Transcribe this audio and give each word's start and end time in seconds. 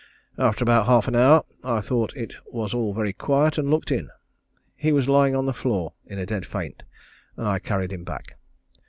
After 0.39 0.63
about 0.63 0.87
half 0.87 1.07
an 1.07 1.15
hour, 1.15 1.43
I 1.63 1.79
thought 1.79 2.11
it 2.17 2.33
was 2.51 2.73
all 2.73 2.91
very 2.91 3.13
quiet, 3.13 3.59
and 3.59 3.69
looked 3.69 3.91
in. 3.91 4.09
He 4.75 4.91
was 4.91 5.07
lying 5.07 5.35
on 5.35 5.45
the 5.45 5.53
floor 5.53 5.93
in 6.07 6.17
a 6.17 6.25
dead 6.25 6.43
faint, 6.43 6.81
and 7.37 7.47
I 7.47 7.59
carried 7.59 7.93
him 7.93 8.03
back. 8.03 8.33